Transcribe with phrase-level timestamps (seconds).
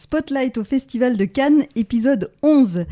[0.00, 2.86] Spotlight au Festival de Cannes, épisode 11.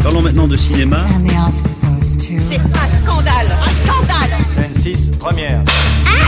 [0.00, 1.04] Parlons maintenant de cinéma.
[2.18, 2.70] C'est un
[3.02, 5.64] scandale Un scandale Scène 6, première.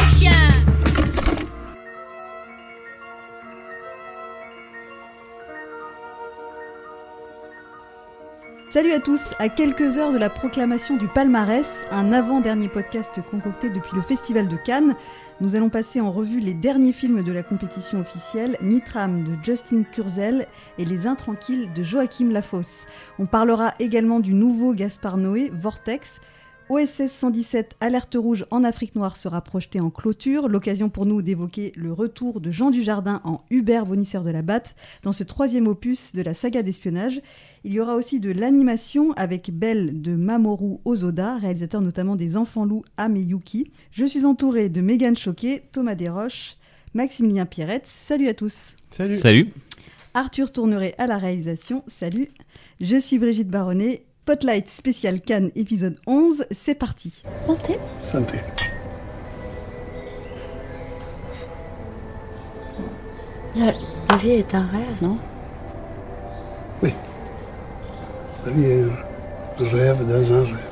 [0.03, 0.72] Action
[8.73, 13.69] Salut à tous, à quelques heures de la proclamation du palmarès, un avant-dernier podcast concocté
[13.69, 14.97] depuis le Festival de Cannes,
[15.43, 19.83] nous allons passer en revue les derniers films de la compétition officielle, Nitram de Justin
[19.83, 20.47] Kurzel
[20.79, 22.87] et Les Intranquilles de Joachim Lafosse.
[23.19, 26.19] On parlera également du nouveau Gaspard Noé, Vortex,
[26.73, 31.71] OSS 117 Alerte Rouge en Afrique Noire sera projeté en clôture, l'occasion pour nous d'évoquer
[31.77, 36.15] le retour de Jean Dujardin en Hubert Bonisseur de la Batte dans ce troisième opus
[36.15, 37.21] de la saga d'espionnage.
[37.65, 42.65] Il y aura aussi de l'animation avec Belle de Mamoru Ozoda, réalisateur notamment des Enfants
[42.65, 43.71] loups Am et Yuki.
[43.91, 46.57] Je suis entourée de Megan Choquet, Thomas Desroches,
[46.95, 47.87] Maximilien Pierrette.
[47.87, 48.77] Salut à tous.
[48.91, 49.19] Salut.
[49.19, 49.53] Salut.
[50.15, 51.85] Arthur Tourneret à la réalisation.
[51.87, 52.29] Salut.
[52.81, 54.07] Je suis Brigitte Baronnet.
[54.25, 57.25] Spotlight spécial Cannes épisode 11, c'est parti.
[57.35, 58.39] Santé Santé.
[63.57, 63.73] La,
[64.09, 65.19] la vie est un rêve, non?
[66.85, 66.95] Oui.
[68.47, 68.85] La vie est
[69.59, 70.71] un rêve dans un rêve.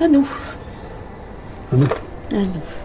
[0.00, 0.28] À nous.
[1.72, 1.88] À nous.
[2.30, 2.83] À nous.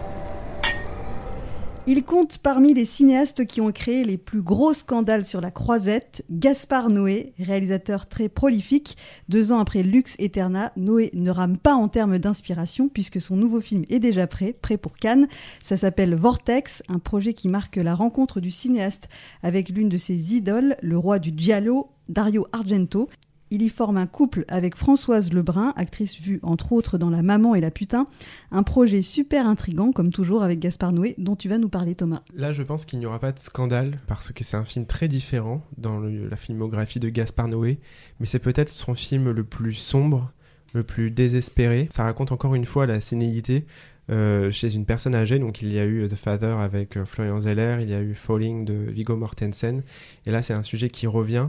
[1.92, 6.24] Il compte parmi les cinéastes qui ont créé les plus gros scandales sur la croisette.
[6.30, 8.96] Gaspard Noé, réalisateur très prolifique,
[9.28, 13.60] deux ans après Lux Eterna, Noé ne rame pas en termes d'inspiration puisque son nouveau
[13.60, 15.26] film est déjà prêt, prêt pour Cannes.
[15.64, 19.08] Ça s'appelle Vortex, un projet qui marque la rencontre du cinéaste
[19.42, 23.08] avec l'une de ses idoles, le roi du giallo, Dario Argento.
[23.52, 27.56] Il y forme un couple avec Françoise Lebrun, actrice vue entre autres dans La Maman
[27.56, 28.06] et la Putain.
[28.52, 32.22] Un projet super intrigant, comme toujours avec Gaspard Noé, dont tu vas nous parler, Thomas.
[32.36, 35.08] Là, je pense qu'il n'y aura pas de scandale parce que c'est un film très
[35.08, 37.80] différent dans la filmographie de Gaspard Noé,
[38.20, 40.30] mais c'est peut-être son film le plus sombre,
[40.72, 41.88] le plus désespéré.
[41.90, 43.66] Ça raconte encore une fois la sénilité
[44.10, 45.40] euh, chez une personne âgée.
[45.40, 48.14] Donc, il y a eu The Father avec euh, Florian Zeller, il y a eu
[48.14, 49.82] Falling de Viggo Mortensen,
[50.24, 51.48] et là, c'est un sujet qui revient.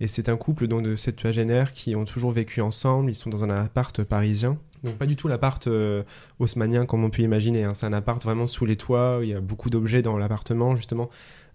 [0.00, 3.10] Et c'est un couple donc, de septuagénaires qui ont toujours vécu ensemble.
[3.10, 4.58] Ils sont dans un appart parisien.
[4.82, 6.02] Donc pas du tout l'appart euh,
[6.38, 7.64] haussmanien comme on peut imaginer.
[7.64, 7.72] hein.
[7.74, 9.20] C'est un appart vraiment sous les toits.
[9.22, 11.08] Il y a beaucoup d'objets dans l'appartement, justement.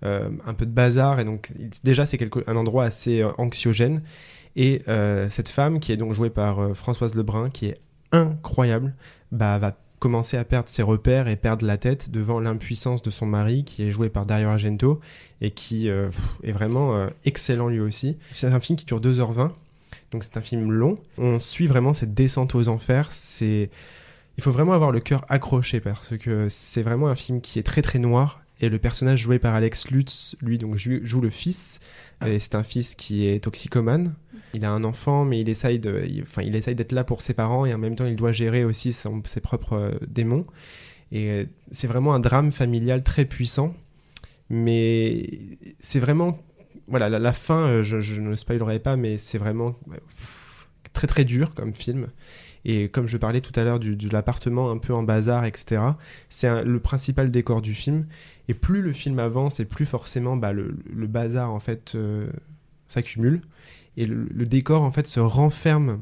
[0.06, 1.20] euh, un peu de bazar.
[1.20, 1.52] Et donc
[1.84, 2.18] déjà c'est
[2.48, 4.02] un endroit assez euh, anxiogène.
[4.56, 7.78] Et euh, cette femme qui est donc jouée par Françoise Lebrun, qui est
[8.12, 8.96] incroyable,
[9.32, 13.26] bah, va commencer à perdre ses repères et perdre la tête devant l'impuissance de son
[13.26, 15.00] mari, qui est joué par Dario Argento,
[15.42, 16.10] et qui euh,
[16.44, 18.18] est vraiment euh, excellent lui aussi.
[18.34, 19.52] C'est un film qui dure 2h20,
[20.12, 20.98] donc c'est un film long.
[21.18, 23.12] On suit vraiment cette descente aux enfers.
[23.12, 23.70] C'est,
[24.38, 27.64] il faut vraiment avoir le cœur accroché parce que c'est vraiment un film qui est
[27.64, 28.42] très très noir.
[28.62, 31.80] Et le personnage joué par Alex Lutz, lui donc joue, joue le fils.
[32.26, 34.14] Et c'est un fils qui est toxicomane.
[34.54, 37.22] Il a un enfant, mais il essaye de, il- enfin il essaye d'être là pour
[37.22, 40.44] ses parents et en même temps il doit gérer aussi son- ses propres euh, démons.
[41.12, 43.74] Et c'est vraiment un drame familial très puissant.
[44.50, 45.30] Mais
[45.80, 46.40] c'est vraiment
[46.88, 51.06] voilà, la, la fin, euh, je, je ne spoilerai pas, mais c'est vraiment pff, très
[51.08, 52.08] très dur comme film.
[52.66, 55.82] Et comme je parlais tout à l'heure de l'appartement un peu en bazar, etc.,
[56.30, 58.06] c'est le principal décor du film.
[58.48, 60.76] Et plus le film avance, et plus forcément bah, le,
[61.08, 62.30] bazar en fait euh,
[62.88, 63.42] s'accumule.
[63.98, 66.02] Et le, décor en fait se renferme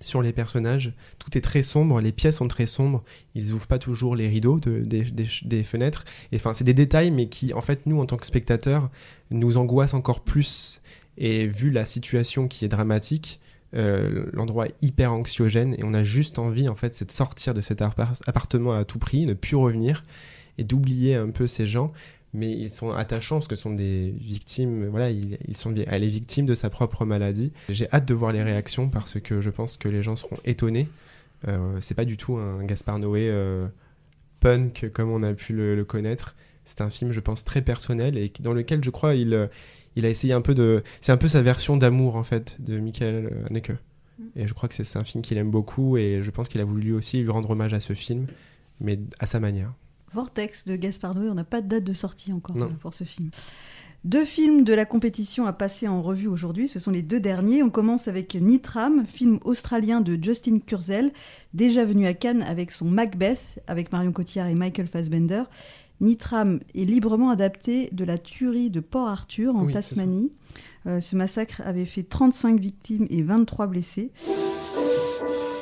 [0.00, 0.92] sur les personnages.
[1.18, 3.04] Tout est très sombre, les pièces sont très sombres.
[3.34, 6.04] Ils ouvrent pas toujours les rideaux de- des, des- des fenêtres.
[6.32, 8.90] Et enfin, c'est des détails, mais qui, en fait, nous, en tant que spectateurs,
[9.30, 10.80] nous angoissent encore plus.
[11.18, 13.38] Et vu la situation qui est dramatique,
[13.74, 17.60] euh, l'endroit hyper anxiogène et on a juste envie, en fait, c'est de sortir de
[17.60, 20.02] cet appart- appartement à tout prix, ne plus revenir
[20.58, 21.92] et d'oublier un peu ces gens.
[22.34, 24.86] Mais ils sont attachants parce que sont des victimes.
[24.86, 27.52] Voilà, ils, sont, elle est victime de sa propre maladie.
[27.68, 30.88] J'ai hâte de voir les réactions parce que je pense que les gens seront étonnés.
[31.48, 33.66] Euh, c'est pas du tout un Gaspard Noé euh,
[34.40, 36.34] punk comme on a pu le, connaître.
[36.64, 39.48] C'est un film, je pense, très personnel et dans lequel je crois il,
[39.96, 40.82] il a essayé un peu de.
[41.00, 43.72] C'est un peu sa version d'amour en fait de Michael Haneke.
[44.36, 46.64] Et je crois que c'est un film qu'il aime beaucoup et je pense qu'il a
[46.64, 48.26] voulu lui aussi lui rendre hommage à ce film,
[48.80, 49.72] mais à sa manière.
[50.14, 52.66] Vortex de Gaspard Noé, on n'a pas de date de sortie encore Non.
[52.66, 53.30] euh, pour ce film.
[54.04, 57.62] Deux films de la compétition à passer en revue aujourd'hui, ce sont les deux derniers.
[57.62, 61.12] On commence avec Nitram, film australien de Justin Kurzel,
[61.54, 65.44] déjà venu à Cannes avec son Macbeth, avec Marion Cotillard et Michael Fassbender.
[66.02, 69.72] Nitram est librement adapté de la tuerie de Port Arthur en Oui.
[69.72, 70.32] Tasmanie.
[70.86, 74.10] Euh, ce massacre avait fait 35 victimes et 23 blessés.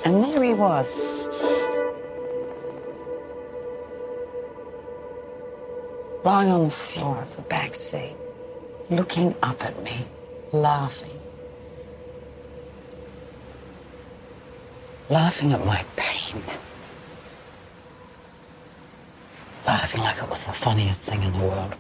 [0.07, 0.99] And there he was.
[6.25, 8.15] Lying on the floor of the back seat,
[8.91, 10.05] looking up at me,
[10.53, 11.19] laughing.
[15.11, 16.41] Laughing at my pain.
[19.67, 21.75] Laughing like it was the funniest thing in the world.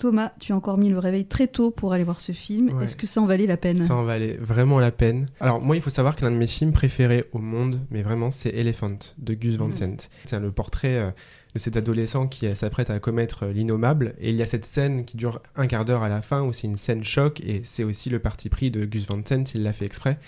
[0.00, 2.70] Thomas, tu as encore mis le réveil très tôt pour aller voir ce film.
[2.72, 2.84] Ouais.
[2.84, 3.76] Est-ce que ça en valait la peine?
[3.76, 5.26] Ça en valait vraiment la peine.
[5.40, 8.30] Alors moi, il faut savoir que l'un de mes films préférés au monde, mais vraiment,
[8.30, 10.08] c'est Elephant de Gus Van Sant.
[10.24, 11.10] C'est le portrait euh,
[11.54, 14.14] de cet adolescent qui s'apprête à commettre euh, l'innommable.
[14.20, 16.52] Et il y a cette scène qui dure un quart d'heure à la fin, où
[16.52, 19.62] c'est une scène choc, et c'est aussi le parti pris de Gus Van Sant, il
[19.62, 20.18] l'a fait exprès.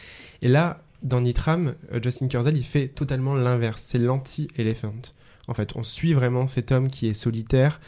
[0.40, 3.82] Et là, dans Nitram, euh, Justin Kurzel, il fait totalement l'inverse.
[3.82, 5.02] C'est l'anti-Elephant.
[5.48, 7.80] En fait, on suit vraiment cet homme qui est solitaire,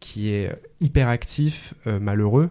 [0.00, 2.50] qui est euh, hyper actif, euh, malheureux,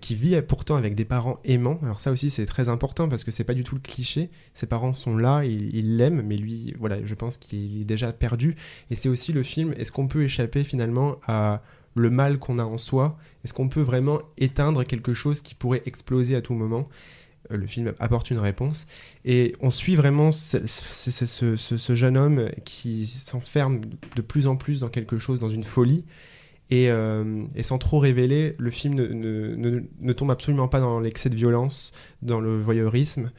[0.00, 1.78] qui vit pourtant avec des parents aimants.
[1.82, 4.30] Alors ça aussi c'est très important parce que c'est pas du tout le cliché.
[4.54, 8.56] Ses parents sont là, ils l'aiment, mais lui, voilà, je pense qu'il est déjà perdu.
[8.90, 9.74] Et c'est aussi le film.
[9.76, 11.62] Est-ce qu'on peut échapper finalement à
[11.94, 13.18] le mal qu'on a en soi?
[13.44, 16.88] Est-ce qu'on peut vraiment éteindre quelque chose qui pourrait exploser à tout moment?
[17.50, 18.86] Euh, le film apporte une réponse.
[19.26, 23.82] Et on suit vraiment ce- ce jeune homme qui s'enferme
[24.16, 26.04] de plus en plus dans quelque chose, dans une folie.
[26.70, 30.80] Et, euh, et sans trop révéler, le film ne, ne- ne- ne tombe absolument pas
[30.80, 33.30] dans l'excès de violence, dans le voyeurisme.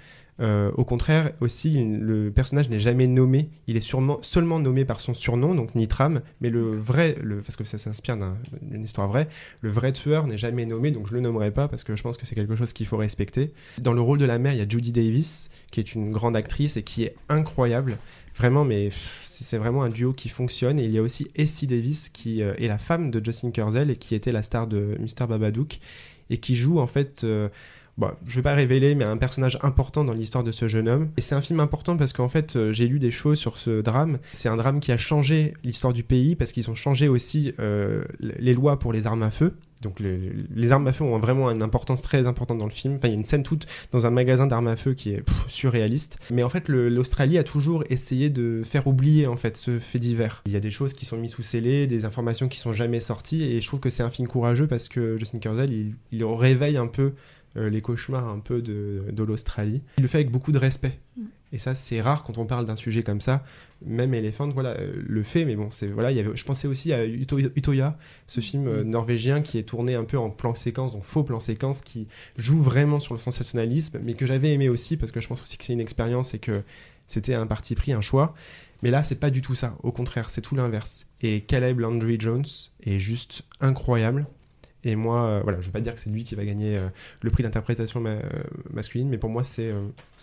[0.42, 3.50] Euh, au contraire, aussi, il- le personnage n'est jamais nommé.
[3.68, 6.22] Il est sûrement, seulement nommé par son surnom, donc Nitram.
[6.42, 9.27] Mais le vrai, le, parce que ça s'inspire d'un- d'une histoire vraie,
[9.62, 12.18] le vrai tueur n'est jamais nommé, donc je le nommerai pas parce que je pense
[12.18, 13.54] que c'est quelque chose qu'il faut respecter.
[13.80, 16.36] Dans le rôle de la mère, il y a Judy Davis, qui est une grande
[16.36, 17.98] actrice et qui est incroyable.
[18.37, 18.89] Vraiment, mais
[19.23, 20.79] c'est vraiment un duo qui fonctionne.
[20.79, 23.89] Et il y a aussi Essie Davis, qui euh, est la femme de Justin Kurzel
[23.91, 25.27] et qui était la star de Mr.
[25.27, 25.79] Babadook
[26.29, 27.23] et qui joue en fait.
[27.23, 27.49] euh,
[27.97, 31.11] Bon, je vais pas révéler, mais un personnage important dans l'histoire de ce jeune homme.
[31.15, 33.79] Et c'est un film important parce qu'en fait, euh, j'ai lu des choses sur ce
[33.79, 34.19] drame.
[34.33, 37.53] C'est un drame qui a changé l'histoire du pays parce qu'ils ont changé aussi
[38.19, 39.53] les lois pour les armes à feu.
[39.81, 42.95] Donc les, armes à feu ont vraiment une importance très importante dans le film.
[42.95, 45.24] Enfin, il y a une scène toute dans un magasin d'armes à feu qui est
[45.48, 46.18] surréaliste.
[46.31, 50.42] Mais en fait, l'Australie a toujours essayé de faire oublier en fait ce fait divers.
[50.45, 53.00] Il y a des choses qui sont mises sous scellé, des informations qui sont jamais
[53.00, 56.24] sorties, et je trouve que c'est un film courageux parce que Justin Kurzel, il, il
[56.24, 57.13] réveille un peu
[57.57, 59.81] euh, les cauchemars un peu de, de l'Australie.
[59.98, 61.00] Il le fait avec beaucoup de respect.
[61.55, 63.41] Et ça, c'est rare quand on parle d'un sujet comme ça.
[63.85, 66.11] Même Elephant, voilà, euh, le fait, mais bon, c'est voilà.
[66.11, 67.97] Il y avait, je pensais aussi à Uto- Utoya,
[68.27, 71.39] ce film euh, norvégien qui est tourné un peu en plan séquence, donc faux plan
[71.39, 75.29] séquence, qui joue vraiment sur le sensationnalisme, mais que j'avais aimé aussi parce que je
[75.29, 76.61] pense aussi que c'est une expérience et que
[77.07, 78.35] c'était un parti pris, un choix.
[78.83, 79.77] Mais là, c'est pas du tout ça.
[79.81, 81.07] Au contraire, c'est tout l'inverse.
[81.21, 82.43] Et Caleb Landry Jones
[82.83, 84.27] est juste incroyable.
[84.87, 86.87] Et moi, euh, voilà, je vais pas dire que c'est lui qui va gagner euh,
[87.21, 88.21] le prix d'interprétation ma- euh,
[88.71, 89.73] masculine, mais pour moi, c'est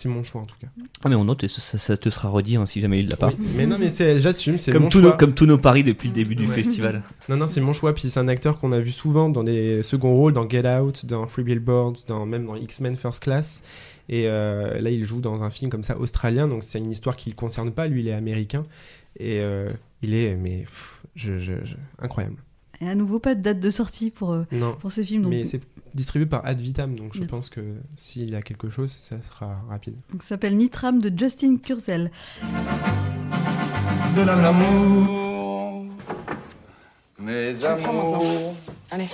[0.07, 0.69] mon choix en tout cas.
[1.03, 3.29] Ah, mais on note et ça, te sera redit hein, si jamais il l'a pas.
[3.37, 3.89] Oui, Mais non, mais
[4.21, 5.03] j'assume, c'est Comme, mon choix.
[5.03, 6.55] nos, comme tous nos paris depuis le début du Ouais.
[6.55, 7.03] festival.
[7.29, 7.93] Non, non, c'est mon choix.
[7.93, 11.07] Puis c'est un acteur qu'on a vu souvent dans des seconds rôles, dans Get Out,
[11.07, 13.63] dans Free Billboards, dans, même dans X-Men First Class.
[14.09, 17.17] Et euh, là, il joue dans un film comme ça australien, donc c'est une histoire
[17.17, 17.87] qui ne le concerne pas.
[17.89, 18.65] Lui, il est américain.
[19.19, 19.71] Et euh,
[20.03, 22.37] il est, mais pff, je, je- je- incroyable.
[22.83, 25.23] Et à nouveau, pas de date de sortie pour, euh, Non, pour ce film.
[25.23, 25.61] Donc, mais c'est
[25.95, 27.61] distribué par Ad Vitam, donc je pense que
[27.97, 29.95] s'il y a quelque chose, ça sera rapide.
[30.11, 32.11] donc ça s'appelle Nitram de Justin Kurzel.
[34.17, 35.85] de l'amour,
[37.21, 38.55] mes amours.
[38.91, 39.09] Allez.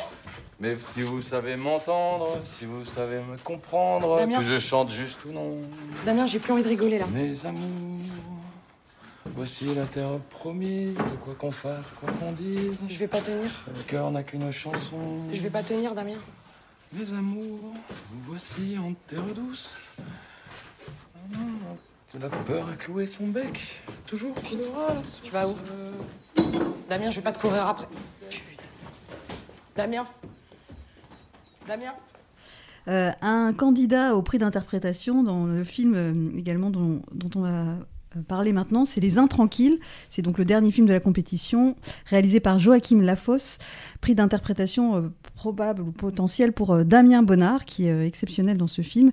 [0.61, 4.39] Mais si vous savez m'entendre, si vous savez me comprendre, Damien.
[4.39, 5.59] que je chante juste ou non,
[6.07, 7.07] Damien, j'ai plus envie de rigoler là.
[7.13, 7.61] mes amours.
[9.39, 12.85] Voici la terre promise, quoi qu'on fasse, quoi qu'on dise.
[12.89, 13.65] Je vais pas tenir.
[13.69, 14.97] Le cœur n'a qu'une chanson.
[15.33, 16.17] Je vais pas tenir, Damien.
[16.93, 17.73] Mes amours,
[18.11, 19.77] vous voici en terre douce.
[22.21, 24.35] La peur a cloué son bec, toujours
[24.75, 25.55] aura Tu vas où
[26.89, 27.87] Damien, je vais pas te courir après.
[28.29, 28.69] Putain.
[29.77, 30.07] Damien
[31.69, 31.95] Damien
[32.89, 37.77] Euh, un candidat au prix d'interprétation dans le film euh, également dont, dont on va
[38.27, 39.79] parler maintenant, c'est Les Intranquilles.
[40.09, 43.59] C'est donc le dernier film de la compétition, réalisé par Joachim Lafosse,
[44.01, 48.83] prix d'interprétation euh, probable ou potentiel pour euh, Damien Bonnard, qui est exceptionnel dans ce
[48.83, 49.11] film.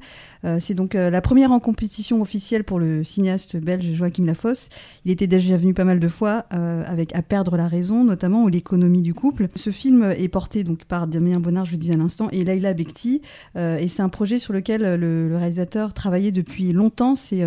[0.60, 4.70] c'est donc la première en compétition officielle pour le cinéaste belge Joachim Lafosse.
[5.04, 8.48] Il était déjà venu pas mal de fois avec À perdre la raison, notamment, ou
[8.48, 9.48] L'économie du couple.
[9.56, 12.74] Ce film est porté donc par Damien Bonnard, je le disais à l'instant, et Laila
[12.74, 13.22] Bekti.
[13.56, 17.16] et c'est un projet sur lequel le, le réalisateur travaillait depuis longtemps.
[17.16, 17.44] C'est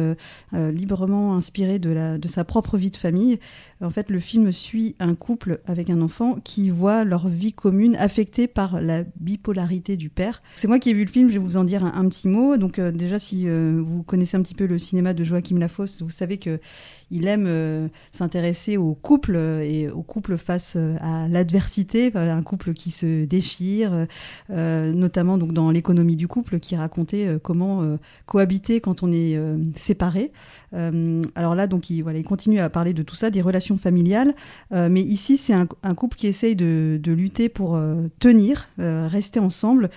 [0.53, 3.39] librement inspiré de, la, de sa propre vie de famille.
[3.81, 7.97] En fait, le film suit un couple avec un enfant qui voit leur vie commune
[7.97, 10.43] affectée par la bipolarité du père.
[10.57, 12.57] C'est moi qui ai vu le film, je vais vous en dire un, petit mot.
[12.57, 16.03] Donc euh, déjà, si euh, vous connaissez un petit peu le cinéma de Joachim Lafosse,
[16.03, 16.61] vous savez que
[17.11, 22.91] il aime euh, s'intéresser au couple et au couple face à l'adversité, un couple qui
[22.91, 24.07] se déchire,
[24.49, 29.39] notamment donc dans l'économie du couple, qui racontait comment cohabiter quand on est
[29.77, 30.33] séparé.
[30.73, 34.35] alors là, donc il, continue à parler de tout ça, des relations familiales.
[34.73, 39.41] Euh, mais ici, c'est un, couple qui essaye de, lutter pour euh, tenir, euh, rester
[39.41, 39.91] ensemble,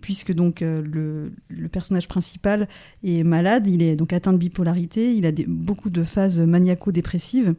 [0.00, 1.32] puisque donc le,
[1.70, 2.68] personnage principal
[3.04, 7.54] est malade, il est donc atteint de bipolarité, il a beaucoup de phases maniaco-dépressives.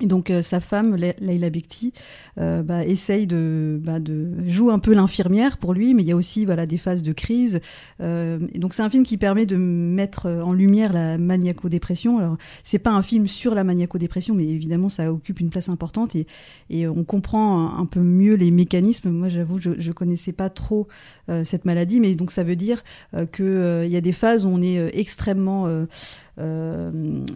[0.00, 1.92] Et donc euh, sa femme, Leila Bekti,
[2.38, 6.12] euh, bah, essaye de, bah, de joue un peu l'infirmière pour lui, mais il y
[6.12, 7.60] a aussi voilà des phases de crise.
[8.00, 12.18] Euh, donc c'est un film qui permet de mettre en lumière la maniaco-dépression.
[12.18, 16.16] Alors c'est pas un film sur la maniaco-dépression, mais évidemment ça occupe une place importante
[16.16, 16.26] et,
[16.70, 19.10] et on comprend un, peu mieux les mécanismes.
[19.10, 20.88] Moi j'avoue je, je connaissais pas trop
[21.28, 22.82] euh, cette maladie, mais donc ça veut dire
[23.14, 25.66] euh, que il y a des phases où on est extrêmement
[26.40, 26.90] euh,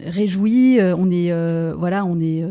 [0.07, 2.45] réjoui, euh, on est euh, voilà, on est,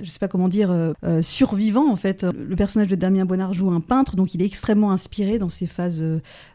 [0.00, 0.74] je sais pas comment dire,
[1.22, 2.24] survivant en fait.
[2.24, 5.66] Le personnage de Damien Bonnard joue un peintre, donc il est extrêmement inspiré dans ces
[5.66, 6.04] phases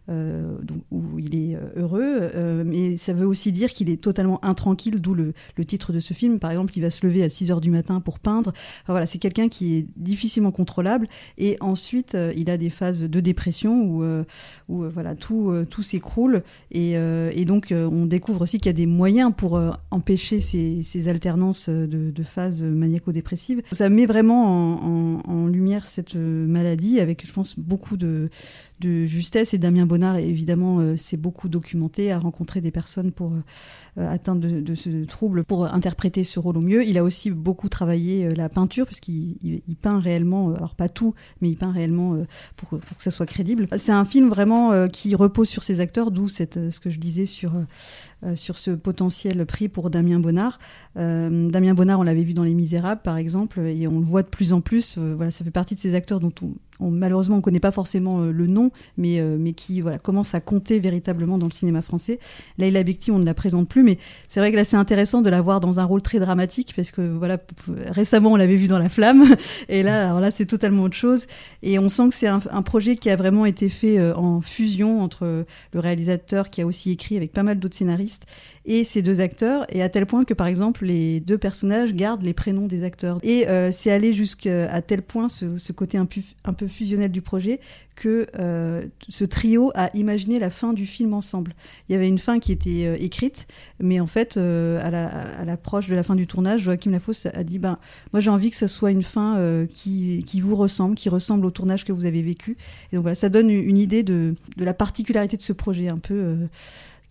[0.09, 5.33] où il est heureux, mais ça veut aussi dire qu'il est totalement intranquille, d'où le,
[5.65, 6.39] titre de ce film.
[6.39, 8.53] Par exemple, il va se lever à 6 heures du matin pour peindre.
[8.87, 11.07] voilà, c'est quelqu'un qui est difficilement contrôlable,
[11.37, 14.03] et ensuite il a des phases de dépression où,
[14.69, 16.95] où voilà tout tout s'écroule, et,
[17.45, 22.23] donc on découvre aussi qu'il y a des moyens pour euh, empêcher ces, alternances de,
[22.23, 23.61] phases maniaco-dépressives.
[23.71, 24.77] Ça met vraiment
[25.27, 28.29] en, lumière cette euh, maladie avec, je pense, beaucoup de,
[28.83, 29.53] justesse.
[29.53, 33.33] Et Damien Bonnard, évidemment, euh, s'est beaucoup documenté, a rencontré des personnes pour
[33.95, 36.83] atteindre de, ce trouble, pour interpréter ce rôle au mieux.
[36.83, 41.49] Il a aussi beaucoup travaillé la peinture, puisqu'il il, peint réellement, alors pas tout, mais
[41.51, 42.17] il peint réellement
[42.55, 43.67] pour, pour que ça soit crédible.
[43.77, 47.53] C'est un film vraiment qui repose sur ses acteurs, d'où ce que je disais sur
[48.25, 50.59] euh, sur ce potentiel prix pour Damien Bonnard.
[50.97, 54.23] Euh, Damien Bonnard, on l'avait vu dans Les Misérables, par exemple, et on le voit
[54.23, 54.95] de plus en plus.
[54.97, 56.31] Euh, voilà, ça fait partie de ces acteurs dont
[56.79, 60.41] on, malheureusement on ne connaît pas forcément le nom, mais, mais qui voilà, commence à
[60.41, 62.19] compter véritablement dans le cinéma français.
[62.57, 65.29] Laila Bekti, on ne la présente plus, mais c'est vrai que là c'est intéressant de
[65.29, 67.37] la voir dans un rôle très dramatique, parce que voilà,
[67.87, 69.23] récemment on l'avait vu dans La Flamme,
[69.69, 71.27] et là, alors là c'est totalement autre chose.
[71.61, 75.01] Et on sent que c'est un, un, projet qui a vraiment été fait en fusion
[75.01, 78.12] entre le réalisateur qui a aussi écrit avec pas mal d'autres scénaristes
[78.65, 82.23] et ces deux acteurs, et à tel point que par exemple les deux personnages gardent
[82.23, 83.19] les prénoms des acteurs.
[83.21, 87.59] Et euh, c'est allé jusqu'à tel point ce, côté un, peu fusionnel du projet
[87.95, 91.53] que euh, ce trio a imaginé la fin du film ensemble.
[91.87, 93.47] Il y avait une fin qui était euh, écrite,
[93.79, 97.77] mais en fait, à l'approche de la fin du tournage, Joachim Lafosse a dit ben,
[98.13, 101.83] Moi j'ai envie que ça soit une fin qui, vous ressemble, qui ressemble au tournage
[101.83, 102.55] que vous avez vécu.
[102.91, 106.37] Et donc voilà, ça donne une idée de la particularité de ce projet, un peu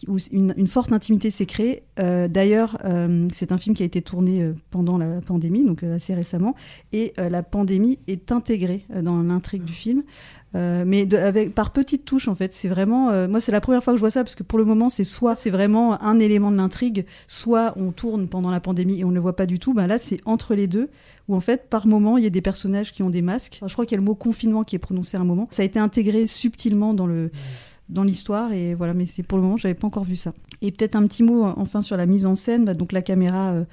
[0.09, 1.83] où une, forte intimité s'est créée.
[1.99, 5.83] Euh, d'ailleurs, euh, c'est un film qui a été tourné euh, pendant la pandémie, donc
[5.83, 6.55] assez récemment,
[6.93, 10.03] et la pandémie est intégrée dans l'intrigue du film.
[10.55, 11.07] mais
[11.55, 13.29] par petites touches en fait, c'est vraiment.
[13.29, 15.05] moi, c'est la première fois que je vois ça parce que pour le moment, c'est
[15.05, 19.11] soit c'est vraiment un élément de l'intrigue, soit on tourne pendant la pandémie et on
[19.11, 19.75] ne le voit pas du tout.
[19.75, 20.91] Ben là, c'est entre les deux
[21.29, 23.61] où en fait, par moment, il y a des personnages qui ont des masques.
[23.65, 25.49] je crois qu'il y a le mot confinement qui est prononcé à un moment.
[25.51, 27.31] Ça a été intégré subtilement dans le
[27.89, 30.33] dans l'histoire et voilà mais c'est pour le moment j'avais pas encore vu ça.
[30.61, 32.65] Et peut-être un petit mot enfin sur la mise en scène.
[32.65, 33.65] Bah, donc la caméra euh,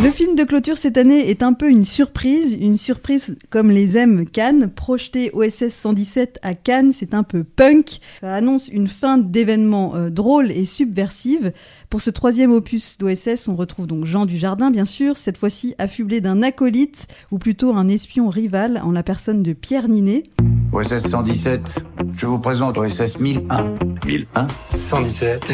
[0.02, 3.96] Le film de clôture cette année est un peu une surprise, une surprise comme les
[3.96, 4.68] aime Cannes.
[4.68, 8.00] Projeté OSS 117 à Cannes, c'est un peu punk.
[8.20, 11.52] Ça annonce une fin d'événements euh, drôle et subversive.
[11.88, 16.20] Pour ce troisième opus d'OSS, on retrouve donc Jean Dujardin, bien sûr, cette fois-ci affublé
[16.20, 20.24] d'un acolyte, ou plutôt un espion rival, en la personne de Pierre Ninet.
[20.72, 21.84] OSS 117,
[22.16, 23.74] je vous présente OSS 1001.
[24.04, 25.44] 1001 117,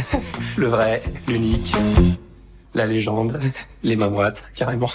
[0.57, 1.75] le vrai, l'unique,
[2.75, 3.39] la légende,
[3.83, 4.91] les mains moites, carrément.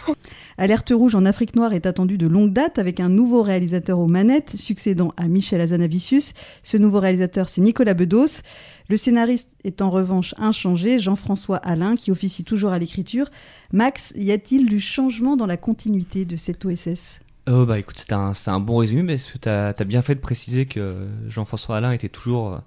[0.57, 4.07] Alerte rouge en Afrique noire est attendu de longue date avec un nouveau réalisateur aux
[4.07, 6.33] manettes, succédant à Michel Azanavicius.
[6.61, 8.41] Ce nouveau réalisateur, c'est Nicolas Bedos.
[8.89, 13.29] Le scénariste est en revanche inchangé, Jean-François Alain, qui officie toujours à l'écriture.
[13.71, 18.13] Max, y a-t-il du changement dans la continuité de cette OSS Oh bah écoute, c'est
[18.13, 21.75] un, c'est un bon résumé, parce que t'as as bien fait de préciser que Jean-François
[21.75, 22.57] Alain était toujours euh,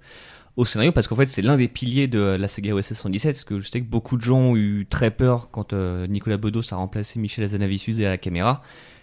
[0.57, 3.43] au scénario, parce qu'en fait c'est l'un des piliers de la saga OSS 117, parce
[3.45, 6.73] que je sais que beaucoup de gens ont eu très peur quand euh, Nicolas Bedos
[6.73, 8.61] a remplacé Michel Azanavicius à la caméra,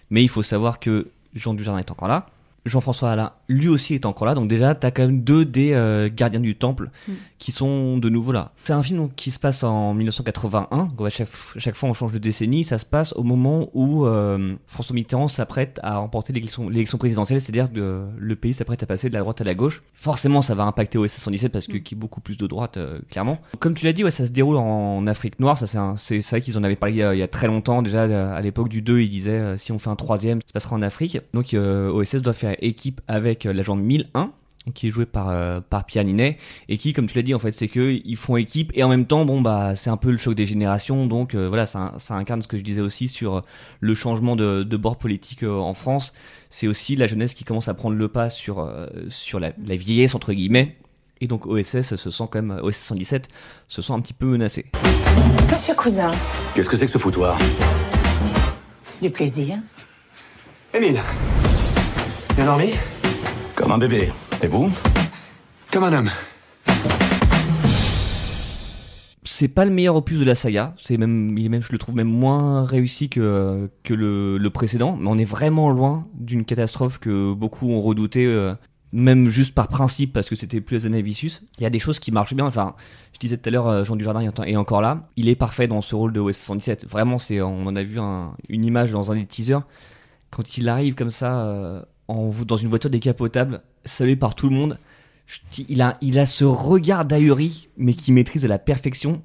[0.09, 2.27] mais il faut savoir que Jean Dujardin est encore là,
[2.65, 4.35] Jean-François Alain, lui aussi est encore là.
[4.35, 7.13] Donc déjà, t'as quand même deux des euh, gardiens du temple Mm.
[7.37, 8.51] qui sont de nouveau là.
[8.63, 10.89] C'est un film donc, qui se passe en 1981.
[10.97, 12.63] Donc, à chaque, chaque fois, on change de décennie.
[12.63, 17.71] Ça se passe au moment où euh, François Mitterrand s'apprête à remporter l'élection présidentielle, c'est-à-dire
[17.71, 19.83] que le pays s'apprête à passer de la droite à la gauche.
[19.93, 22.99] Forcément, ça va impacter OSS 117 parce que qui est beaucoup plus de droite, euh,
[23.09, 23.39] clairement.
[23.59, 25.57] Comme tu l'as dit, ouais, ça se déroule en Afrique noire.
[25.57, 25.67] Ça,
[25.97, 27.81] c'est vrai qu'ils en avaient parlé il y, a, il y a très longtemps.
[27.81, 28.03] Déjà,
[28.35, 30.81] à l'époque du 2, ils disaient si on fait un troisième, ça se passera en
[30.81, 31.19] Afrique.
[31.33, 34.31] Donc, OSS doit faire équipe avec euh, l'agent 1001
[34.73, 36.37] qui est joué par euh, par Pierre Ninet
[36.69, 38.89] et qui comme tu l'as dit en fait c'est que ils font équipe et en
[38.89, 41.93] même temps bon bah c'est un peu le choc des générations donc euh, voilà ça,
[41.99, 43.41] ça incarne ce que je disais aussi sur euh,
[43.79, 46.13] le changement de, de bord politique euh, en France.
[46.49, 49.75] C'est aussi la jeunesse qui commence à prendre le pas sur euh, sur la, la
[49.75, 50.75] vieillesse entre guillemets
[51.21, 53.27] et donc OSS se sent quand même OSS 117
[53.67, 54.65] se sent un petit peu menacé.
[55.51, 56.11] Monsieur Cousin,
[56.55, 57.37] Qu'est-ce que c'est que ce foutoir?
[58.99, 59.59] Du plaisir.
[60.73, 60.99] Émile,
[62.35, 62.71] bien dormi
[63.55, 64.11] Comme un bébé.
[64.41, 64.69] Et vous
[65.71, 66.09] Comme un homme.
[69.27, 70.73] c'est pas le meilleur opus de la saga.
[70.77, 74.49] C'est même, il est même, je le trouve même moins réussi que que le, le
[74.49, 74.97] précédent.
[74.99, 78.53] Mais on est vraiment loin d'une catastrophe que beaucoup ont redouté, euh,
[78.93, 81.43] même juste par principe parce que c'était plus Azanavicius.
[81.57, 82.45] Il y a des choses qui marchent bien.
[82.45, 82.75] Enfin,
[83.13, 85.09] je disais tout à l'heure, euh, Jean Dujardin est- est encore là.
[85.17, 86.85] Il est parfait dans ce rôle de OS 117.
[86.87, 89.63] Vraiment, c'est, on en a vu un- une image dans un des teasers
[90.31, 94.55] quand il arrive comme ça euh, en, dans une voiture décapotable, salué par tout le
[94.55, 94.79] monde.
[95.69, 99.21] Il a, il a ce regard d'ahuri, mais qui maîtrise à la perfection.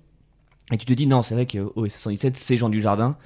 [0.73, 3.17] Et tu te dis, non, c'est vrai que OSS 117, c'est Jean Dujardin.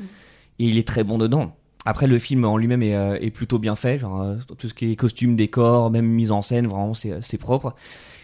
[0.59, 1.55] Et il est très bon dedans.
[1.85, 3.99] Après, le film en lui-même est, euh, est plutôt bien fait.
[3.99, 7.39] Genre, euh, tout ce qui est costume, décor, même mise en scène, vraiment, c'est c'est
[7.39, 7.75] propre.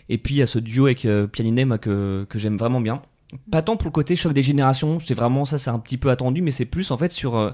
[0.09, 2.81] Et puis, il y a ce duo avec euh, Pianinet, moi, que, que j'aime vraiment
[2.81, 3.03] bien.
[3.51, 6.11] Pas tant pour le côté choc des générations, c'est vraiment ça, c'est un petit peu
[6.11, 7.51] attendu, mais c'est plus en fait sur euh,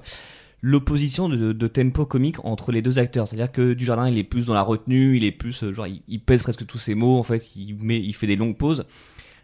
[0.62, 3.28] l'opposition de, tempo comique entre les deux acteurs.
[3.28, 6.20] C'est-à-dire que Dujardin, il est plus dans la retenue, il est plus, euh, genre, il,
[6.20, 8.84] pèse presque tous ses mots, en fait, il, met, il fait des longues pauses.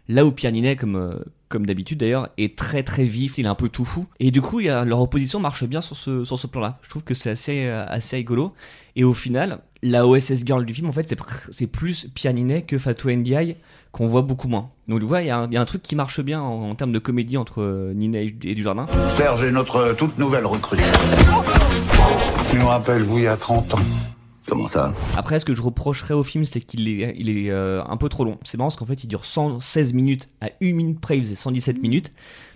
[0.09, 3.49] Là où Pierre Ninet, comme, euh, comme d'habitude d'ailleurs, est très très vif, il est
[3.49, 4.07] un peu tout fou.
[4.19, 6.77] Et du coup, leur opposition marche bien sur ce, sur ce plan-là.
[6.81, 8.53] Je trouve que c'est assez, euh, assez rigolo.
[8.95, 11.15] Et au final, la OSS Girl du film, en fait,
[11.51, 13.55] c'est plus Pierre Ninet que Fatou Ndiaye
[13.93, 14.71] qu'on voit beaucoup moins.
[14.89, 16.41] Donc tu vois, il y, a un- il y a un truc qui marche bien
[16.41, 18.87] en, en termes de comédie entre euh, Ninet et, et Dujardin.
[19.15, 20.79] Serge est notre toute nouvelle recrue.
[22.51, 23.79] Tu nous rappelles, vous, il y a 30 ans.
[24.47, 27.81] Comment ça Après, ce que je reprocherais au film, c'est qu'il est, il est euh,
[27.85, 28.37] un peu trop long.
[28.43, 31.35] C'est marrant parce qu'en fait, il dure 116 minutes à 1 minute près, il faisait
[31.35, 32.11] 117 minutes.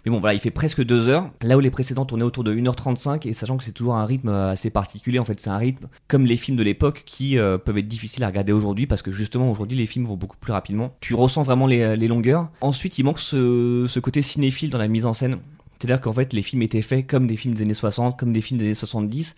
[0.06, 1.30] Mais bon, voilà, il fait presque 2 heures.
[1.41, 4.30] Là où les précédents tournaient autour de 1h35, et sachant que c'est toujours un rythme
[4.30, 7.58] euh, assez particulier, en fait, c'est un rythme comme les films de l'époque qui euh,
[7.58, 10.52] peuvent être difficiles à regarder aujourd'hui parce que justement, aujourd'hui, les films vont beaucoup plus
[10.52, 10.93] rapidement.
[11.00, 12.50] Tu ressens vraiment les, les longueurs.
[12.60, 15.38] Ensuite, il manque ce, ce côté cinéphile dans la mise en scène.
[15.80, 18.41] C'est-à-dire qu'en fait, les films étaient faits comme des films des années 60, comme des
[18.41, 19.36] films des années 70.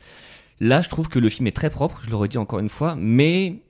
[0.59, 2.95] Là, je trouve que le film est très propre, je le redis encore une fois,
[2.97, 3.61] mais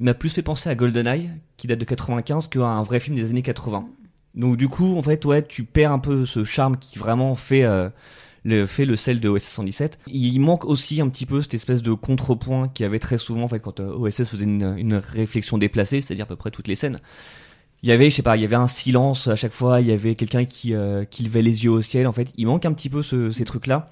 [0.00, 3.16] il m'a plus fait penser à GoldenEye, qui date de 95, qu'à un vrai film
[3.16, 3.88] des années 80.
[4.34, 7.64] Donc du coup, en fait, ouais, tu perds un peu ce charme qui vraiment fait,
[7.64, 7.88] euh,
[8.44, 9.98] le, fait le sel de OSS 117.
[10.06, 13.42] Il manque aussi un petit peu cette espèce de contrepoint qu'il y avait très souvent
[13.42, 16.76] en fait, quand euh, OSS faisait une, réflexion déplacée, c'est-à-dire à peu près toutes les
[16.76, 16.98] scènes.
[17.82, 19.86] Il y avait, je sais pas, il y avait un silence à chaque fois, il
[19.88, 22.06] y avait quelqu'un qui, euh, levait les yeux au ciel.
[22.06, 23.90] En fait, il manque un petit peu ce- ces trucs-là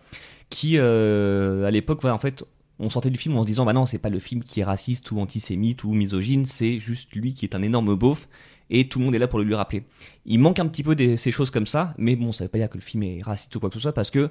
[0.50, 2.44] qui, euh, à l'époque, en fait,
[2.78, 4.64] on sortait du film en se disant, bah non, c'est pas le film qui est
[4.64, 8.28] raciste ou antisémite ou misogyne, c'est juste lui qui est un énorme beauf
[8.68, 9.84] et tout le monde est là pour le lui rappeler.
[10.24, 12.58] Il manque un petit peu des, ces choses comme ça, mais bon, ça veut pas
[12.58, 14.30] dire que le film est raciste ou quoi que ce soit parce que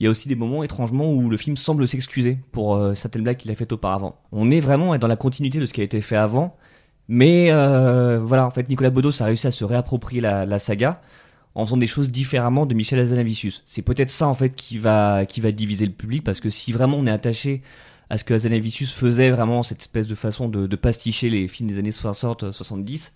[0.00, 3.22] il y a aussi des moments étrangement où le film semble s'excuser pour euh, certaines
[3.22, 4.18] blagues qu'il a faites auparavant.
[4.32, 6.56] On est vraiment dans la continuité de ce qui a été fait avant,
[7.06, 11.00] mais euh, voilà, en fait, Nicolas Bedos a réussi à se réapproprier la saga
[11.54, 13.62] en faisant des choses différemment de Michel Hazanavicius.
[13.66, 16.72] C'est peut-être ça en fait qui va qui va diviser le public parce que si
[16.72, 17.62] vraiment on est attaché
[18.10, 21.78] à ce que Hazanavicius faisait vraiment cette espèce de façon de, pasticher les films des
[21.78, 23.12] années 60-70,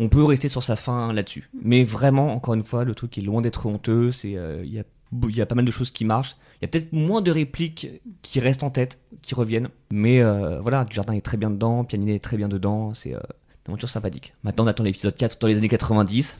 [0.00, 1.48] on peut rester sur sa fin là-dessus.
[1.62, 4.10] Mais vraiment, encore une fois, le truc est loin d'être honteux.
[4.24, 4.84] Euh, il y a
[5.28, 6.36] il y a pas mal de choses qui marchent.
[6.56, 7.88] Il y a peut-être moins de répliques
[8.22, 9.68] qui restent en tête, qui reviennent.
[9.90, 12.94] Mais euh, voilà, Dujardin est très bien dedans, Pianinet est très bien dedans.
[12.94, 13.20] C'est euh,
[13.66, 14.34] une aventure sympathique.
[14.42, 16.38] Maintenant, on attend l'épisode 4 dans les années 90.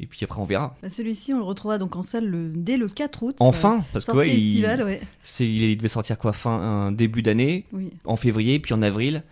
[0.00, 0.76] Et puis après, on verra.
[0.82, 3.36] Bah, Celui-ci, on le retrouvera donc en salle le- dès le 4 août.
[3.40, 5.76] Enfin, euh, parce que ouais, il, ouais.
[5.76, 7.90] devait sortir quoi fin un début d'année, Oui.
[8.04, 9.22] en février, puis en avril,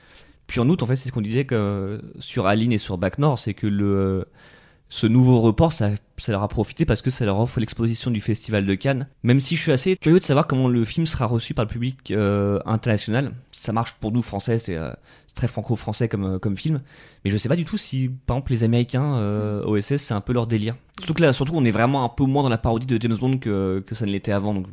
[0.46, 0.82] puis en août.
[0.82, 3.54] En fait, c'est ce qu'on disait que euh, sur Aline et sur Bac Nord, c'est
[3.54, 4.24] que le euh,
[4.88, 8.20] ce nouveau report, ça, ça leur a profité parce que ça leur offre l'exposition du
[8.20, 9.08] Festival de Cannes.
[9.22, 11.70] Même si je suis assez curieux de savoir comment le film sera reçu par le
[11.70, 13.32] public euh, international.
[13.52, 14.90] Ça marche pour nous français, c'est euh,
[15.34, 16.80] très franco-français comme, euh, comme film.
[17.24, 20.20] Mais je sais pas du tout si, par exemple, les Américains euh, OSS, c'est un
[20.20, 20.74] peu leur délire.
[20.98, 23.16] Surtout que là, surtout, on est vraiment un peu moins dans la parodie de James
[23.16, 24.54] Bond que, que ça ne l'était avant.
[24.54, 24.66] Donc,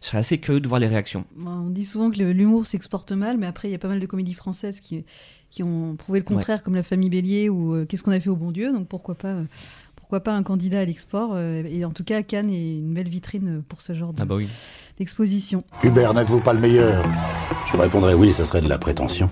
[0.00, 1.24] je serais assez curieux de voir les réactions.
[1.36, 4.00] Bon, On dit souvent que l'humour s'exporte mal, mais après, il y a pas mal
[4.00, 5.04] de comédies françaises qui,
[5.50, 8.30] qui ont prouvé le contraire, comme La Famille Bélier ou euh, Qu'est-ce qu'on a fait
[8.30, 8.72] au bon Dieu.
[8.72, 9.44] Donc pourquoi pas, euh,
[9.94, 13.62] pourquoi pas un candidat à l'export Et en tout cas, Cannes est une belle vitrine
[13.68, 14.48] pour ce genre de- Ah bah oui.
[14.98, 15.62] d'exposition.
[15.84, 17.04] Hubert, n'êtes-vous pas le meilleur?
[17.70, 19.30] Je répondrais oui, ça serait de la prétention.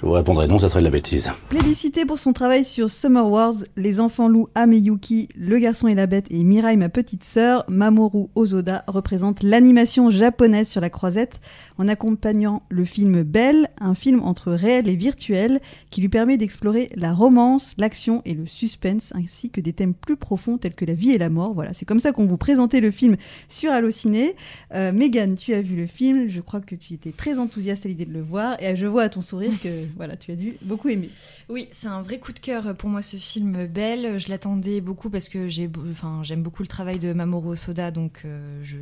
[0.00, 1.28] Je vous répondrais non, ça serait de la bêtise.
[1.48, 5.88] Plébiscité pour son travail sur Summer Wars, Les enfants loups Ame et Yuki, Le garçon
[5.88, 10.88] et la bête et Mirai ma petite sœur, Mamoru Ozoda représente l'animation japonaise sur la
[10.88, 11.40] croisette
[11.78, 15.58] en accompagnant le film Belle, un film entre réel et virtuel
[15.90, 20.16] qui lui permet d'explorer la romance, l'action et le suspense ainsi que des thèmes plus
[20.16, 21.54] profonds tels que la vie et la mort.
[21.54, 23.16] Voilà, c'est comme ça qu'on vous présentait le film
[23.48, 24.36] sur Allociné.
[24.74, 27.88] Euh, Megan, tu as vu le film, je crois que tu étais très enthousiaste à
[27.88, 30.54] l'idée de le voir et je vois à ton sourire que voilà, tu as dû
[30.62, 31.10] beaucoup aimer.
[31.48, 34.18] Oui, c'est un vrai coup de cœur pour moi ce film Belle.
[34.18, 38.22] Je l'attendais beaucoup parce que j'ai, enfin, j'aime beaucoup le travail de Mamoru Soda, donc
[38.24, 38.78] euh, je,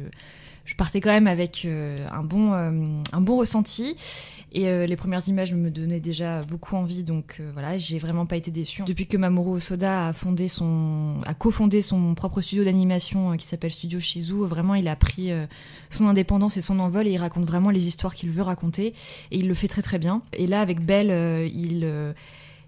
[0.66, 2.70] je partais quand même avec euh, un bon, euh,
[3.12, 3.96] un bon ressenti.
[4.52, 8.36] Et euh, les premières images me donnaient déjà beaucoup envie, donc voilà, j'ai vraiment pas
[8.36, 8.84] été déçue.
[8.84, 13.72] Depuis que Mamoru Soda a fondé son, a cofondé son propre studio d'animation qui s'appelle
[13.72, 15.30] Studio Shizu, vraiment il a pris
[15.90, 18.94] son indépendance et son envol et il raconte vraiment les histoires qu'il veut raconter
[19.30, 20.22] et il le fait très très bien.
[20.32, 22.14] Et là avec Belle, il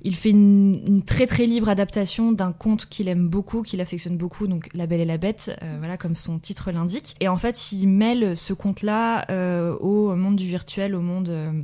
[0.02, 4.46] il fait une, très très libre adaptation d'un conte qu'il aime beaucoup, qu'il affectionne beaucoup,
[4.46, 7.16] donc La Belle et la Bête, euh, voilà comme son titre l'indique.
[7.20, 11.62] Et en fait, il mêle ce conte-là euh, au monde du virtuel, au monde, euh,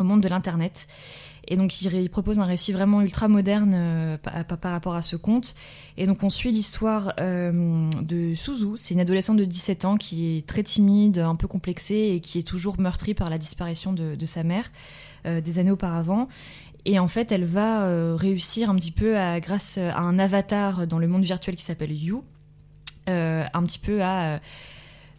[0.00, 0.88] au monde de l'internet.
[1.46, 5.56] Et donc il, propose un récit vraiment ultra moderne par, rapport à ce conte.
[5.96, 8.76] Et donc on suit l'histoire de Suzu.
[8.76, 12.38] C'est une adolescente de 17 ans qui est très timide, un peu complexée et qui
[12.38, 14.70] est toujours meurtrie par la disparition de, sa mère
[15.24, 16.28] des années auparavant.
[16.84, 20.86] Et en fait, elle va euh, réussir un petit peu à, grâce à un avatar
[20.86, 22.24] dans le monde virtuel qui s'appelle You,
[23.08, 24.38] euh, un petit peu à, euh,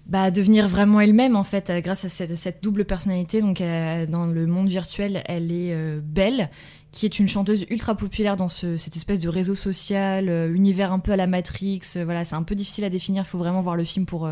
[0.07, 3.41] bah, à devenir vraiment elle-même en fait, grâce à cette, double personnalité.
[3.41, 6.49] Donc, dans le monde virtuel, elle est belle,
[6.91, 10.99] qui est une chanteuse ultra populaire dans ce, cette espèce de réseau social, univers un
[10.99, 11.81] peu à la Matrix.
[11.95, 13.23] voilà, c'est un peu difficile à définir.
[13.23, 14.29] Il faut vraiment voir le film pour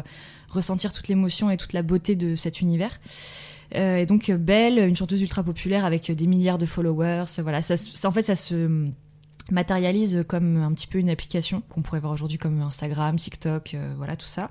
[0.50, 3.00] ressentir toute l'émotion et toute la beauté de cet univers.
[3.76, 7.26] Euh, et donc euh, Belle, une chanteuse ultra populaire avec euh, des milliards de followers.
[7.40, 7.76] Voilà, ça,
[8.08, 8.90] en fait, ça se
[9.52, 14.16] matérialise comme un petit peu une application qu'on pourrait voir aujourd'hui comme Instagram, TikTok, voilà
[14.16, 14.48] tout ça.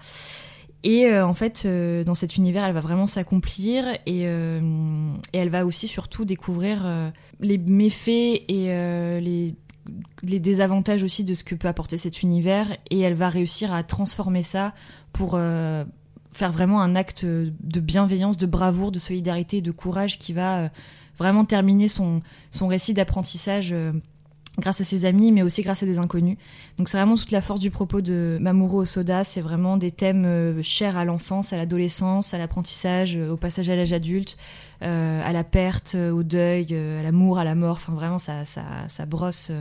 [0.83, 1.69] Et en fait,
[2.05, 8.43] dans cet univers, elle va vraiment s'accomplir et, elle va aussi surtout découvrir les méfaits
[8.49, 8.73] et
[9.21, 9.55] les,
[10.41, 12.77] désavantages aussi de ce que peut apporter cet univers.
[12.91, 14.75] Et elle va réussir à transformer ça
[15.13, 15.39] pour
[16.39, 20.69] faire vraiment un acte de bienveillance, de bravoure, de solidarité de courage qui va euh,
[21.19, 23.73] vraiment terminer son, son récit d'apprentissage.
[23.73, 23.93] euh,
[24.61, 26.37] grâce à ses amis, mais aussi grâce à des inconnus.
[26.79, 30.25] Donc c'est vraiment toute la force du propos de Mamoru Osoda, c'est vraiment des thèmes
[30.25, 34.37] euh, chers à l'enfance, à l'adolescence, à l'apprentissage, au passage à l'âge adulte,
[34.81, 39.07] à la perte, au deuil, à l'amour, à la mort, enfin vraiment ça, ça, ça
[39.07, 39.53] brosse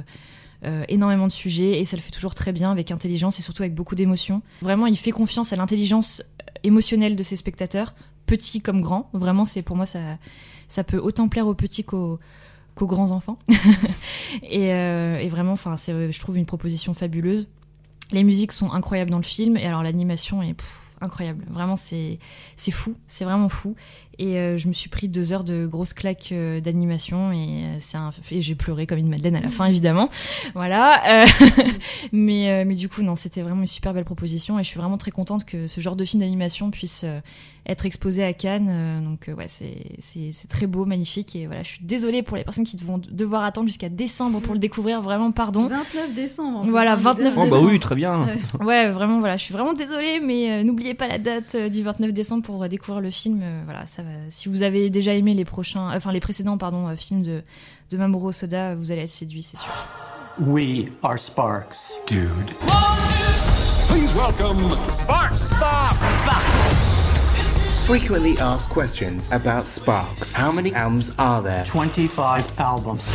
[0.65, 3.61] euh, énormément de sujets et ça le fait toujours très bien avec intelligence et surtout
[3.61, 4.41] avec beaucoup d'émotion.
[4.61, 6.23] Vraiment, il fait confiance à l'intelligence
[6.63, 7.93] émotionnelle de ses spectateurs,
[8.25, 9.09] petits comme grands.
[9.13, 10.17] Vraiment, c'est pour moi ça,
[10.67, 12.19] ça peut autant plaire aux petits qu'aux
[12.75, 13.37] grands enfants.
[14.43, 17.47] et, euh, et vraiment, enfin, je trouve une proposition fabuleuse.
[18.11, 20.55] Les musiques sont incroyables dans le film et alors l'animation est
[21.01, 21.45] incroyable.
[21.49, 22.19] Vraiment, c'est
[22.71, 23.75] fou, c'est vraiment fou.
[24.19, 27.97] Et euh, je me suis pris deux heures de grosses claques euh, d'animation et euh,
[27.97, 30.09] un et j'ai pleuré comme une madeleine à la fin évidemment.
[30.53, 31.25] Voilà.
[32.11, 34.97] mais mais du coup non, c'était vraiment une super belle proposition et je suis vraiment
[34.97, 37.05] très contente que ce genre de film d'animation puisse
[37.67, 38.67] être exposé à Cannes.
[38.69, 42.43] Euh, donc euh, ouais, c'est très beau, magnifique et voilà, je suis désolée pour les
[42.43, 45.01] personnes qui vont devoir attendre jusqu'à décembre pour le découvrir.
[45.01, 45.67] Vraiment pardon.
[45.67, 46.65] 29 décembre.
[46.69, 47.49] Voilà, hein, 29 le Oh dernier.
[47.51, 48.25] bah oui, très bien.
[48.59, 48.65] Ouais.
[48.65, 51.83] Ouais, vraiment, voilà, je suis vraiment désolée, mais euh, n'oubliez pas la date euh, du
[51.83, 53.41] 29 décembre pour euh, découvrir le film.
[53.43, 54.09] euh, voilà, ça va.
[54.29, 57.41] Si vous avez déjà aimé les prochains, enfin les précédents, pardon, euh, films de,
[57.91, 59.69] de Mamoru Soda, vous allez être séduit, c'est sûr.
[60.39, 61.75] We are Sparks.
[62.07, 62.29] Dude.
[63.89, 65.41] Please welcome Sparks.
[67.87, 70.33] Frequently asked questions about Sparks.
[70.33, 71.63] How many albums are there?
[71.63, 73.09] 25 albums.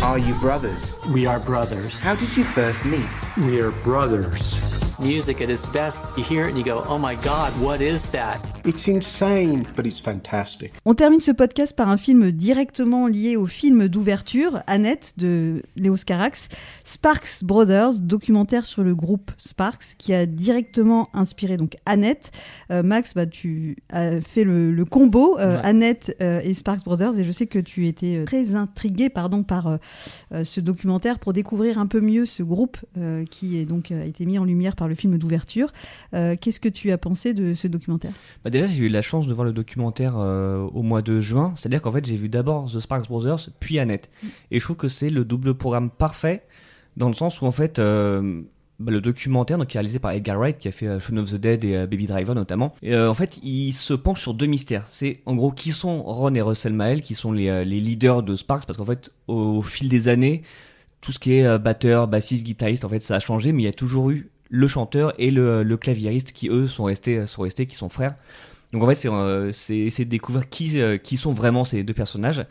[0.00, 0.96] Are you brothers?
[1.08, 2.00] We are brothers.
[2.00, 3.04] How did you first meet?
[3.36, 4.91] We are brothers.
[5.02, 8.06] Music at its best, you hear it and you go, oh my god, what is
[8.12, 8.38] that?
[8.64, 10.72] It's insane, but it's fantastic.
[10.84, 15.96] On termine ce podcast par un film directement lié au film d'ouverture, Annette de Léo
[16.06, 16.48] Carax,
[16.84, 22.30] Sparks Brothers, documentaire sur le groupe Sparks, qui a directement inspiré donc Annette.
[22.70, 25.64] Euh, Max, bah, tu as fait le, le combo euh, Ouais.
[25.64, 29.78] Annette euh, et Sparks Brothers, et je sais que tu étais très intrigué pardon, par
[30.44, 34.26] ce documentaire pour découvrir un peu mieux ce groupe euh, qui est donc a été
[34.26, 35.72] mis en lumière par le film d'ouverture.
[36.14, 38.12] Euh, Qu'est-ce que tu as pensé de ce documentaire?
[38.44, 41.52] Bah déjà, j'ai eu la chance de voir le documentaire euh, au mois de juin.
[41.56, 44.10] C'est-à-dire qu'en fait, j'ai vu d'abord The Sparks Brothers, puis Annette.
[44.50, 46.42] Et je trouve que c'est le double programme parfait,
[46.96, 48.42] dans le sens où, en fait, euh,
[48.80, 51.30] bah, le documentaire, donc, qui est réalisé par Edgar Wright, qui a fait Shaun of
[51.30, 54.86] the Dead et Baby Driver notamment, et, en fait, il se penche sur deux mystères.
[54.88, 58.36] C'est, en gros, qui sont Ron et Russell Mael, qui sont les, les leaders de
[58.36, 60.42] Sparks, parce qu'en fait, au, au fil des années,
[61.00, 63.68] tout ce qui est batteur, bassiste, guitariste, en fait, ça a changé, mais il y
[63.68, 67.66] a toujours eu le chanteur et le, le claviériste qui, eux, sont restés, sont restés,
[67.66, 68.14] qui sont frères.
[68.72, 72.44] Donc en fait, c'est euh, de découvrir qui, euh, qui sont vraiment ces deux personnages.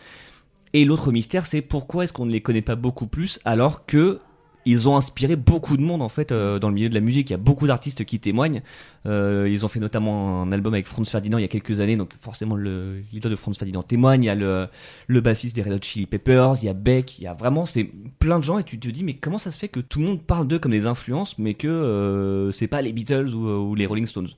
[0.73, 4.19] Et l'autre mystère, c'est pourquoi est-ce qu'on ne les connaît pas beaucoup plus alors que
[4.65, 7.30] ils ont inspiré beaucoup de monde en fait euh, dans le milieu de la musique.
[7.30, 8.62] Il y a beaucoup d'artistes qui témoignent.
[9.06, 11.97] Euh, ils ont fait notamment un album avec Franz Ferdinand il y a quelques années,
[11.97, 14.24] donc forcément le de Franz Ferdinand témoigne.
[14.24, 17.24] Il y a le, bassiste des Red Hot Chili Peppers, il y a Beck, il
[17.24, 19.58] y a vraiment c'est plein de gens et tu te dis mais comment ça se
[19.58, 22.82] fait que tout le monde parle d'eux comme des influences, mais que euh, c'est pas
[22.82, 24.30] les Beatles ou les Rolling Stones?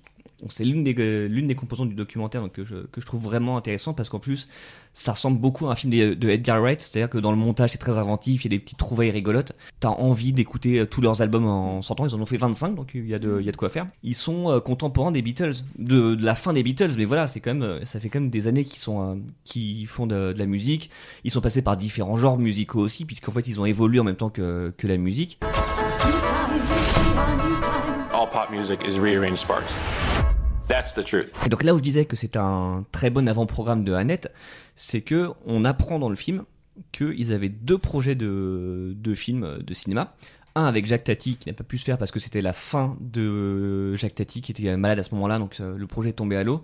[0.49, 0.93] C'est l'une des,
[1.27, 4.19] l'une des composantes du documentaire donc, que, je, que je trouve vraiment intéressant parce qu'en
[4.19, 4.47] plus
[4.93, 7.79] ça ressemble beaucoup à un film de, Edgar Wright, c'est-à-dire que dans le montage c'est
[7.79, 11.21] très inventif, il y a des petites trouvailles rigolotes, t'as envie d'écouter euh, tous leurs
[11.21, 13.49] albums en 100 ans, ils en ont fait 25 donc il y a de, y
[13.49, 13.87] a de quoi faire.
[14.03, 17.39] Ils sont euh, contemporains des Beatles, de, de la fin des Beatles, mais voilà, c'est
[17.39, 20.39] quand même, euh, ça fait quand même des années qu'ils sont, euh, font de, de
[20.39, 20.89] la musique,
[21.23, 24.15] ils sont passés par différents genres musicaux aussi, puisqu'en fait ils ont évolué en même
[24.15, 25.39] temps que, que la musique.
[28.13, 29.73] All pop music is rearranged Sparks.
[31.45, 34.31] Et donc là où je disais que c'est un très bon avant-programme de Annette,
[34.75, 36.43] c'est que on apprend dans le film
[36.91, 40.15] qu'ils avaient deux projets de, de films de cinéma.
[40.55, 42.95] Un avec Jacques Tati qui n'a pas pu se faire parce que c'était la fin
[43.01, 46.35] de Jacques Tati qui était malade à ce moment-là, donc euh, le projet est tombé
[46.35, 46.61] à l'eau.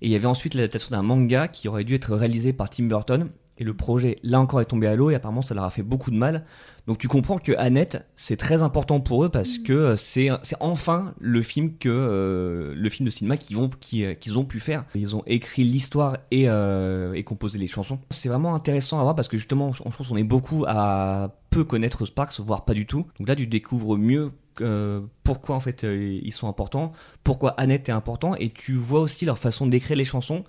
[0.00, 2.84] Et il y avait ensuite l'adaptation d'un manga qui aurait dû être réalisé par Tim
[2.84, 3.30] Burton.
[3.58, 5.82] Et le projet, là encore, est tombé à l'eau et apparemment ça leur a fait
[5.82, 6.44] beaucoup de mal.
[6.86, 10.56] Donc tu comprends que Annette, c'est très important pour eux parce que euh, c'est c'est
[10.60, 14.60] enfin le film que euh, le film de cinéma qu'ils vont euh, qu'ils ont pu
[14.60, 14.84] faire.
[14.94, 18.00] Ils ont écrit l'histoire et, euh, et composé les chansons.
[18.10, 21.64] C'est vraiment intéressant à voir parce que justement, je pense qu'on est beaucoup à peu
[21.64, 23.06] connaître Sparks, voire pas du tout.
[23.18, 27.92] Donc là, tu découvres mieux euh, pourquoi en fait ils sont importants, pourquoi Annette est
[27.92, 30.44] important, et tu vois aussi leur façon d'écrire les chansons.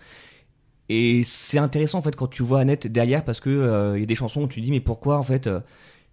[0.90, 4.04] Et c'est intéressant en fait quand tu vois Annette derrière parce que euh, il y
[4.04, 5.60] a des chansons où tu te dis mais pourquoi en fait euh,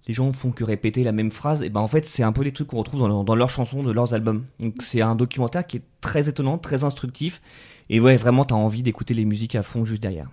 [0.09, 1.63] les gens font que répéter la même phrase?
[1.63, 3.51] Et ben en fait c'est un peu les trucs qu'on retrouve dans, leur- dans leurs
[3.51, 4.45] chansons de leurs albums.
[4.61, 7.43] Donc c'est un documentaire qui est très étonnant, très instructif
[7.91, 10.29] et ouais vraiment t'as envie d'écouter les musiques à fond juste derrière.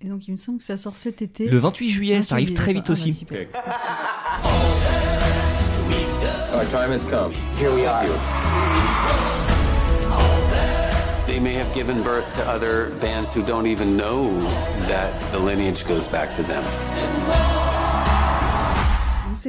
[0.00, 1.48] Et donc il me semble que ça sort cet été.
[1.48, 2.84] Le 28 juillet, ça arrive très vite.
[2.88, 3.26] Ah, aussi.
[3.30, 3.36] bah,
[11.38, 14.40] They may have given birth to other bands who don't even know
[14.88, 17.07] that the lineage goes back to them.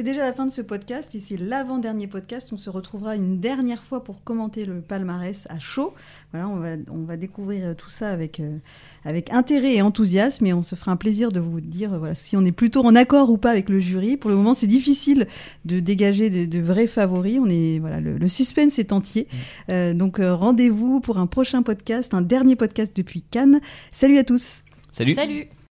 [0.00, 2.54] C'est déjà la fin de ce podcast et c'est l'avant-dernier podcast.
[2.54, 5.92] On se retrouvera une dernière fois pour commenter le palmarès à chaud.
[6.32, 8.56] Voilà, on va, on va découvrir euh, tout ça avec, euh,
[9.04, 12.34] avec intérêt et enthousiasme et on se fera un plaisir de vous dire voilà, si
[12.34, 14.16] on est plutôt en accord ou pas avec le jury.
[14.16, 15.26] Pour le moment, c'est difficile
[15.66, 17.38] de dégager de, de vrais favoris.
[17.38, 19.28] On est, voilà, le, le suspense est entier.
[19.68, 23.60] Euh, donc euh, rendez-vous pour un prochain podcast, un dernier podcast depuis Cannes.
[23.92, 24.62] Salut à tous.
[24.92, 25.12] Salut.
[25.12, 25.50] Salut